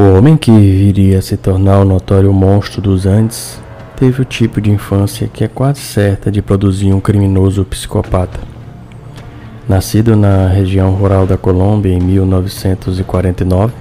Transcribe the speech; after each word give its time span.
O 0.00 0.16
homem 0.16 0.36
que 0.36 0.52
viria 0.52 1.18
a 1.18 1.22
se 1.22 1.36
tornar 1.36 1.80
o 1.80 1.84
notório 1.84 2.32
monstro 2.32 2.80
dos 2.80 3.04
Andes 3.04 3.60
teve 3.96 4.22
o 4.22 4.24
tipo 4.24 4.60
de 4.60 4.70
infância 4.70 5.26
que 5.26 5.42
é 5.42 5.48
quase 5.48 5.80
certa 5.80 6.30
de 6.30 6.40
produzir 6.40 6.92
um 6.92 7.00
criminoso 7.00 7.64
psicopata. 7.64 8.38
Nascido 9.68 10.14
na 10.14 10.46
região 10.46 10.92
rural 10.92 11.26
da 11.26 11.36
Colômbia 11.36 11.92
em 11.92 11.98
1949, 11.98 13.74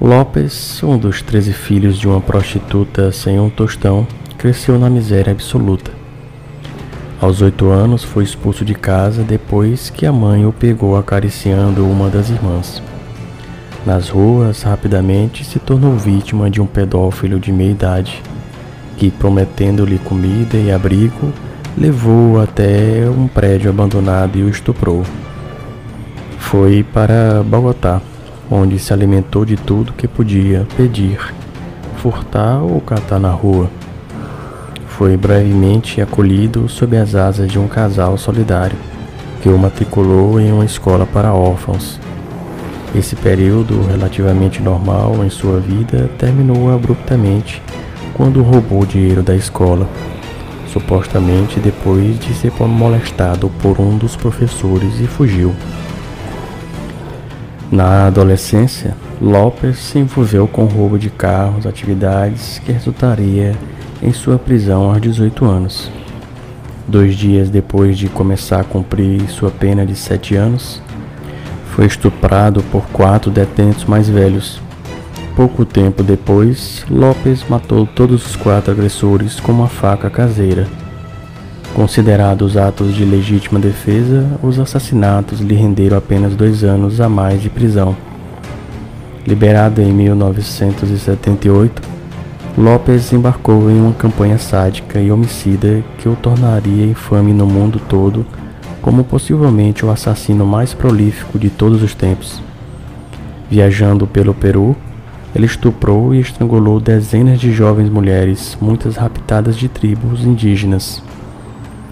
Lopes, 0.00 0.82
um 0.82 0.96
dos 0.96 1.20
13 1.20 1.52
filhos 1.52 1.98
de 1.98 2.08
uma 2.08 2.22
prostituta 2.22 3.12
sem 3.12 3.38
um 3.38 3.50
tostão, 3.50 4.06
cresceu 4.38 4.78
na 4.78 4.88
miséria 4.88 5.30
absoluta. 5.30 5.90
Aos 7.20 7.42
oito 7.42 7.68
anos 7.68 8.02
foi 8.02 8.24
expulso 8.24 8.64
de 8.64 8.74
casa 8.74 9.22
depois 9.22 9.90
que 9.90 10.06
a 10.06 10.12
mãe 10.12 10.46
o 10.46 10.54
pegou 10.54 10.96
acariciando 10.96 11.84
uma 11.84 12.08
das 12.08 12.30
irmãs. 12.30 12.82
Nas 13.88 14.10
ruas, 14.10 14.64
rapidamente 14.64 15.42
se 15.42 15.58
tornou 15.58 15.96
vítima 15.96 16.50
de 16.50 16.60
um 16.60 16.66
pedófilo 16.66 17.40
de 17.40 17.50
meia 17.50 17.70
idade, 17.70 18.22
que, 18.98 19.10
prometendo-lhe 19.10 19.98
comida 19.98 20.58
e 20.58 20.70
abrigo, 20.70 21.32
levou 21.74 22.38
até 22.38 23.08
um 23.08 23.26
prédio 23.26 23.70
abandonado 23.70 24.36
e 24.36 24.42
o 24.42 24.48
estuprou. 24.50 25.04
Foi 26.38 26.84
para 26.92 27.42
Bogotá, 27.42 28.02
onde 28.50 28.78
se 28.78 28.92
alimentou 28.92 29.46
de 29.46 29.56
tudo 29.56 29.94
que 29.94 30.06
podia 30.06 30.66
pedir, 30.76 31.18
furtar 31.96 32.58
ou 32.58 32.82
catar 32.82 33.18
na 33.18 33.30
rua. 33.30 33.70
Foi 34.86 35.16
brevemente 35.16 36.02
acolhido 36.02 36.68
sob 36.68 36.94
as 36.94 37.14
asas 37.14 37.50
de 37.50 37.58
um 37.58 37.66
casal 37.66 38.18
solidário, 38.18 38.76
que 39.40 39.48
o 39.48 39.56
matriculou 39.56 40.38
em 40.38 40.52
uma 40.52 40.66
escola 40.66 41.06
para 41.06 41.32
órfãos 41.32 41.98
esse 42.94 43.14
período 43.16 43.82
relativamente 43.86 44.62
normal 44.62 45.24
em 45.24 45.30
sua 45.30 45.60
vida 45.60 46.08
terminou 46.18 46.72
abruptamente 46.72 47.62
quando 48.14 48.42
roubou 48.42 48.84
dinheiro 48.86 49.22
da 49.22 49.36
escola, 49.36 49.88
supostamente 50.72 51.60
depois 51.60 52.18
de 52.18 52.34
ser 52.34 52.52
molestado 52.60 53.48
por 53.62 53.80
um 53.80 53.96
dos 53.96 54.16
professores 54.16 55.00
e 55.00 55.06
fugiu. 55.06 55.54
Na 57.70 58.06
adolescência, 58.06 58.96
Lopes 59.20 59.78
se 59.78 59.98
envolveu 59.98 60.48
com 60.48 60.64
roubo 60.64 60.98
de 60.98 61.10
carros, 61.10 61.66
atividades 61.66 62.58
que 62.64 62.72
resultaria 62.72 63.54
em 64.02 64.12
sua 64.12 64.38
prisão 64.38 64.90
aos 64.90 65.00
18 65.00 65.44
anos. 65.44 65.90
Dois 66.86 67.14
dias 67.14 67.50
depois 67.50 67.98
de 67.98 68.08
começar 68.08 68.60
a 68.60 68.64
cumprir 68.64 69.28
sua 69.28 69.50
pena 69.50 69.84
de 69.84 69.94
sete 69.94 70.34
anos, 70.34 70.80
foi 71.78 71.86
estuprado 71.86 72.60
por 72.72 72.88
quatro 72.88 73.30
detentos 73.30 73.84
mais 73.84 74.08
velhos. 74.08 74.60
Pouco 75.36 75.64
tempo 75.64 76.02
depois, 76.02 76.84
Lopes 76.90 77.44
matou 77.48 77.86
todos 77.86 78.26
os 78.26 78.34
quatro 78.34 78.72
agressores 78.72 79.38
com 79.38 79.52
uma 79.52 79.68
faca 79.68 80.10
caseira. 80.10 80.66
Considerados 81.74 82.56
atos 82.56 82.92
de 82.96 83.04
legítima 83.04 83.60
defesa, 83.60 84.26
os 84.42 84.58
assassinatos 84.58 85.38
lhe 85.38 85.54
renderam 85.54 85.96
apenas 85.96 86.34
dois 86.34 86.64
anos 86.64 87.00
a 87.00 87.08
mais 87.08 87.40
de 87.40 87.48
prisão. 87.48 87.96
Liberado 89.24 89.80
em 89.80 89.92
1978, 89.92 91.80
Lopes 92.58 93.12
embarcou 93.12 93.70
em 93.70 93.80
uma 93.80 93.92
campanha 93.92 94.36
sádica 94.36 95.00
e 95.00 95.12
homicida 95.12 95.84
que 95.96 96.08
o 96.08 96.16
tornaria 96.16 96.86
infame 96.86 97.32
no 97.32 97.46
mundo 97.46 97.80
todo 97.88 98.26
como 98.88 99.04
possivelmente 99.04 99.84
o 99.84 99.90
assassino 99.90 100.46
mais 100.46 100.72
prolífico 100.72 101.38
de 101.38 101.50
todos 101.50 101.82
os 101.82 101.94
tempos. 101.94 102.40
Viajando 103.50 104.06
pelo 104.06 104.32
Peru, 104.32 104.74
ele 105.34 105.44
estuprou 105.44 106.14
e 106.14 106.20
estrangulou 106.20 106.80
dezenas 106.80 107.38
de 107.38 107.52
jovens 107.52 107.90
mulheres, 107.90 108.56
muitas 108.58 108.96
raptadas 108.96 109.58
de 109.58 109.68
tribos 109.68 110.24
indígenas. 110.24 111.02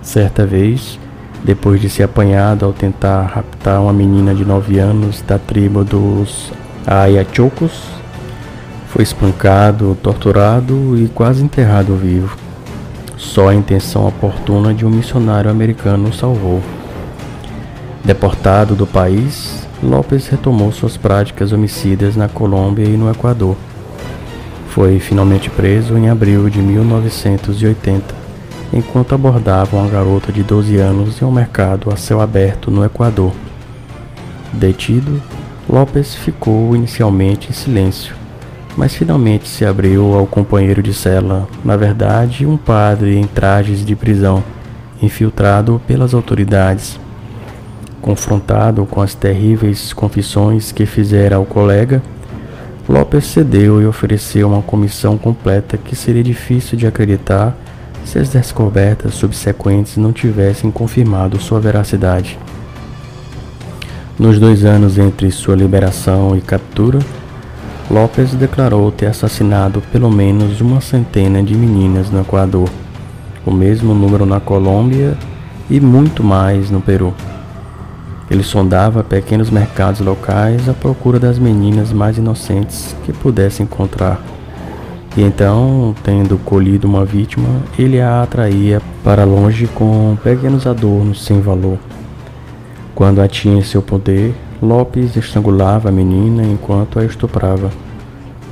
Certa 0.00 0.46
vez, 0.46 0.98
depois 1.44 1.78
de 1.78 1.90
ser 1.90 2.04
apanhado 2.04 2.64
ao 2.64 2.72
tentar 2.72 3.26
raptar 3.26 3.82
uma 3.82 3.92
menina 3.92 4.34
de 4.34 4.46
9 4.46 4.78
anos 4.78 5.20
da 5.20 5.38
tribo 5.38 5.84
dos 5.84 6.50
Ayachocos, 6.86 7.82
foi 8.86 9.02
espancado, 9.02 9.94
torturado 10.02 10.96
e 10.96 11.06
quase 11.08 11.44
enterrado 11.44 11.94
vivo. 11.96 12.34
Só 13.18 13.48
a 13.48 13.54
intenção 13.54 14.08
oportuna 14.08 14.72
de 14.72 14.86
um 14.86 14.90
missionário 14.90 15.50
americano 15.50 16.08
o 16.08 16.12
salvou. 16.14 16.62
Deportado 18.08 18.74
do 18.74 18.86
país, 18.86 19.68
Lopes 19.82 20.28
retomou 20.28 20.72
suas 20.72 20.96
práticas 20.96 21.52
homicidas 21.52 22.16
na 22.16 22.26
Colômbia 22.26 22.86
e 22.86 22.96
no 22.96 23.10
Equador. 23.10 23.54
Foi 24.70 24.98
finalmente 24.98 25.50
preso 25.50 25.94
em 25.98 26.08
abril 26.08 26.48
de 26.48 26.58
1980, 26.58 28.14
enquanto 28.72 29.14
abordava 29.14 29.76
uma 29.76 29.90
garota 29.90 30.32
de 30.32 30.42
12 30.42 30.78
anos 30.78 31.20
em 31.20 31.24
um 31.26 31.30
mercado 31.30 31.92
a 31.92 31.98
céu 31.98 32.22
aberto 32.22 32.70
no 32.70 32.82
Equador. 32.82 33.30
Detido, 34.54 35.22
Lopes 35.68 36.14
ficou 36.14 36.74
inicialmente 36.74 37.50
em 37.50 37.52
silêncio, 37.52 38.14
mas 38.74 38.94
finalmente 38.94 39.46
se 39.46 39.66
abriu 39.66 40.14
ao 40.14 40.26
companheiro 40.26 40.82
de 40.82 40.94
cela, 40.94 41.46
na 41.62 41.76
verdade, 41.76 42.46
um 42.46 42.56
padre 42.56 43.18
em 43.18 43.26
trajes 43.26 43.84
de 43.84 43.94
prisão, 43.94 44.42
infiltrado 45.02 45.78
pelas 45.86 46.14
autoridades. 46.14 46.98
Confrontado 48.00 48.86
com 48.86 49.00
as 49.00 49.14
terríveis 49.14 49.92
confissões 49.92 50.72
que 50.72 50.86
fizera 50.86 51.36
ao 51.36 51.44
colega, 51.44 52.02
Lopes 52.88 53.26
cedeu 53.26 53.82
e 53.82 53.86
ofereceu 53.86 54.48
uma 54.48 54.62
comissão 54.62 55.18
completa 55.18 55.76
que 55.76 55.94
seria 55.94 56.22
difícil 56.22 56.78
de 56.78 56.86
acreditar 56.86 57.54
se 58.04 58.18
as 58.18 58.30
descobertas 58.30 59.14
subsequentes 59.14 59.98
não 59.98 60.12
tivessem 60.12 60.70
confirmado 60.70 61.38
sua 61.38 61.60
veracidade. 61.60 62.38
Nos 64.18 64.38
dois 64.40 64.64
anos 64.64 64.96
entre 64.96 65.30
sua 65.30 65.54
liberação 65.54 66.34
e 66.34 66.40
captura, 66.40 66.98
Lopes 67.90 68.34
declarou 68.34 68.90
ter 68.90 69.06
assassinado 69.06 69.82
pelo 69.92 70.10
menos 70.10 70.60
uma 70.60 70.80
centena 70.80 71.42
de 71.42 71.54
meninas 71.54 72.10
no 72.10 72.20
Equador, 72.20 72.68
o 73.44 73.50
mesmo 73.50 73.94
número 73.94 74.24
na 74.24 74.40
Colômbia 74.40 75.16
e 75.68 75.78
muito 75.78 76.24
mais 76.24 76.70
no 76.70 76.80
Peru. 76.80 77.14
Ele 78.30 78.42
sondava 78.42 79.02
pequenos 79.02 79.50
mercados 79.50 80.00
locais 80.00 80.68
à 80.68 80.74
procura 80.74 81.18
das 81.18 81.38
meninas 81.38 81.92
mais 81.92 82.18
inocentes 82.18 82.94
que 83.04 83.12
pudesse 83.12 83.62
encontrar. 83.62 84.20
E 85.16 85.22
então, 85.22 85.94
tendo 86.04 86.38
colhido 86.38 86.86
uma 86.86 87.04
vítima, 87.04 87.48
ele 87.78 88.00
a 88.00 88.22
atraía 88.22 88.80
para 89.02 89.24
longe 89.24 89.66
com 89.66 90.16
pequenos 90.22 90.66
adornos 90.66 91.24
sem 91.24 91.40
valor. 91.40 91.78
Quando 92.94 93.20
a 93.20 93.28
tinha 93.28 93.58
em 93.58 93.62
seu 93.62 93.80
poder, 93.80 94.34
Lopes 94.60 95.16
estrangulava 95.16 95.88
a 95.88 95.92
menina 95.92 96.42
enquanto 96.42 96.98
a 96.98 97.04
estuprava, 97.04 97.70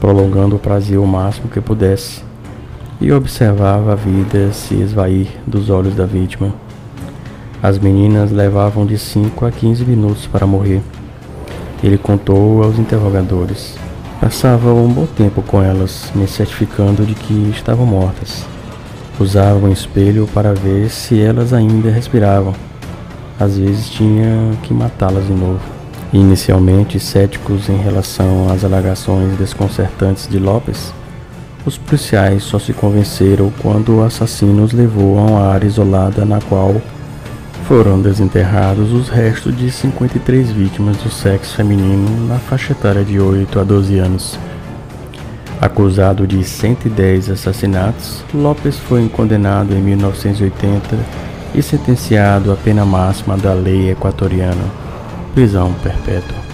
prolongando 0.00 0.56
o 0.56 0.58
prazer 0.58 0.98
o 0.98 1.06
máximo 1.06 1.48
que 1.48 1.60
pudesse, 1.60 2.22
e 3.00 3.12
observava 3.12 3.92
a 3.92 3.96
vida 3.96 4.52
se 4.52 4.74
esvair 4.74 5.26
dos 5.46 5.68
olhos 5.68 5.94
da 5.94 6.06
vítima. 6.06 6.54
As 7.66 7.80
meninas 7.80 8.30
levavam 8.30 8.86
de 8.86 8.96
5 8.96 9.44
a 9.44 9.50
15 9.50 9.84
minutos 9.84 10.24
para 10.24 10.46
morrer. 10.46 10.80
Ele 11.82 11.98
contou 11.98 12.62
aos 12.62 12.78
interrogadores. 12.78 13.74
Passava 14.20 14.72
um 14.72 14.86
bom 14.86 15.04
tempo 15.04 15.42
com 15.42 15.60
elas, 15.60 16.12
me 16.14 16.28
certificando 16.28 17.04
de 17.04 17.16
que 17.16 17.50
estavam 17.52 17.84
mortas. 17.84 18.46
Usava 19.18 19.66
um 19.66 19.72
espelho 19.72 20.28
para 20.32 20.54
ver 20.54 20.88
se 20.90 21.20
elas 21.20 21.52
ainda 21.52 21.90
respiravam. 21.90 22.54
Às 23.36 23.58
vezes 23.58 23.90
tinha 23.90 24.52
que 24.62 24.72
matá-las 24.72 25.26
de 25.26 25.32
novo. 25.32 25.58
Inicialmente 26.12 27.00
céticos 27.00 27.68
em 27.68 27.78
relação 27.78 28.48
às 28.48 28.62
alegações 28.62 29.36
desconcertantes 29.38 30.28
de 30.28 30.38
Lopes, 30.38 30.94
os 31.66 31.76
policiais 31.76 32.44
só 32.44 32.60
se 32.60 32.72
convenceram 32.72 33.52
quando 33.60 33.96
o 33.96 34.04
assassino 34.04 34.62
os 34.62 34.72
levou 34.72 35.18
a 35.18 35.22
uma 35.22 35.48
área 35.48 35.66
isolada 35.66 36.24
na 36.24 36.40
qual 36.40 36.80
foram 37.66 38.00
desenterrados 38.00 38.92
os 38.92 39.08
restos 39.08 39.56
de 39.56 39.72
53 39.72 40.52
vítimas 40.52 40.96
do 40.98 41.10
sexo 41.10 41.56
feminino 41.56 42.28
na 42.28 42.38
faixa 42.38 42.72
etária 42.72 43.04
de 43.04 43.18
8 43.18 43.58
a 43.58 43.64
12 43.64 43.98
anos. 43.98 44.38
Acusado 45.60 46.28
de 46.28 46.44
110 46.44 47.30
assassinatos, 47.30 48.24
Lopes 48.32 48.78
foi 48.78 49.08
condenado 49.08 49.74
em 49.74 49.80
1980 49.80 50.96
e 51.56 51.62
sentenciado 51.62 52.52
à 52.52 52.56
pena 52.56 52.84
máxima 52.84 53.36
da 53.36 53.52
lei 53.52 53.90
equatoriana 53.90 54.64
prisão 55.34 55.74
perpétua. 55.82 56.45